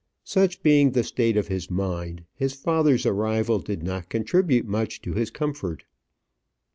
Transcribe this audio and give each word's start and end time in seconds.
Such 0.23 0.63
being 0.63 0.93
the 0.93 1.03
state 1.03 1.37
of 1.37 1.47
his 1.47 1.69
mind, 1.69 2.23
his 2.33 2.55
father's 2.55 3.05
arrival 3.05 3.59
did 3.59 3.83
not 3.83 4.09
contribute 4.09 4.65
much 4.65 4.99
to 5.03 5.13
his 5.13 5.29
comfort. 5.29 5.83